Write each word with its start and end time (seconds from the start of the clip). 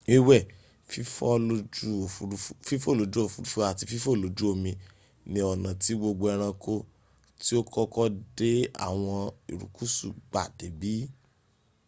wiwẹ 0.09 0.39
fifo 2.67 2.91
loju 2.97 3.03
ofurufu 3.25 3.57
ati 3.69 3.83
fifo 3.91 4.11
loju 4.21 4.43
omi 4.53 4.71
ni 5.31 5.39
ọna 5.51 5.69
ti 5.81 5.91
gbogbo 5.99 6.23
ẹranko 6.33 6.73
ti 7.43 7.51
o 7.59 7.61
koko 7.73 8.01
de 8.37 8.51
awọn 8.85 9.23
irukusu 9.51 10.07
gba 10.27 10.43
debi 10.57 10.93